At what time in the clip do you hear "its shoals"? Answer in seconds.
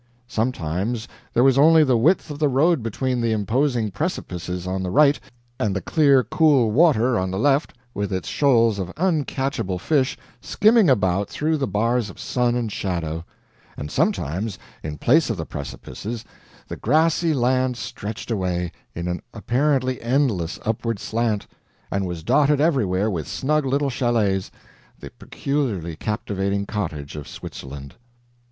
8.11-8.79